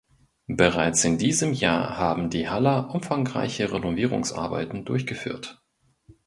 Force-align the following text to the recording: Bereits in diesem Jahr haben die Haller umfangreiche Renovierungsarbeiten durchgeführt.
Bereits 0.47 1.03
in 1.05 1.19
diesem 1.19 1.53
Jahr 1.53 1.95
haben 1.95 2.31
die 2.31 2.49
Haller 2.49 2.89
umfangreiche 2.89 3.71
Renovierungsarbeiten 3.71 4.83
durchgeführt. 4.83 5.61